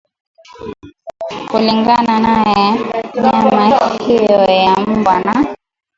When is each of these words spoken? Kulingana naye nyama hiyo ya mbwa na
Kulingana 1.49 2.13
naye 2.25 2.65
nyama 3.21 3.63
hiyo 4.05 4.41
ya 4.65 4.75
mbwa 4.87 5.15
na 5.25 5.33